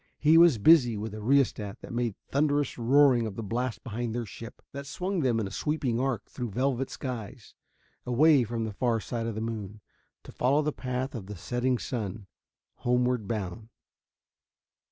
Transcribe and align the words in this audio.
He 0.17 0.35
was 0.35 0.57
busy 0.57 0.97
with 0.97 1.13
a 1.13 1.21
rheostat 1.21 1.79
that 1.81 1.93
made 1.93 2.15
thunderous 2.31 2.75
roaring 2.75 3.27
of 3.27 3.35
the 3.35 3.43
blast 3.43 3.83
behind 3.83 4.15
their 4.15 4.25
ship: 4.25 4.63
that 4.71 4.87
swung 4.87 5.19
them 5.19 5.39
in 5.39 5.45
a 5.45 5.51
sweeping 5.51 5.99
arc 5.99 6.27
through 6.27 6.49
velvet 6.49 6.89
skies, 6.89 7.53
away 8.03 8.43
from 8.43 8.63
the 8.65 8.73
far 8.73 8.99
side 8.99 9.27
of 9.27 9.35
the 9.35 9.41
moon, 9.41 9.79
to 10.23 10.31
follow 10.31 10.63
the 10.63 10.73
path 10.73 11.13
of 11.13 11.27
the 11.27 11.35
setting 11.35 11.77
sun 11.77 12.25
homeward 12.77 13.27
bound. 13.27 13.69